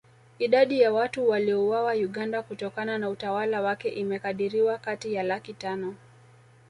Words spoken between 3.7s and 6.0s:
imekadiriwa kati ya laki tano